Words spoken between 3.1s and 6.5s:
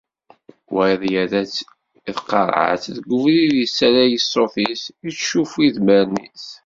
ubrid yessalay ṣṣut-is, ittcuffu idmaren-is.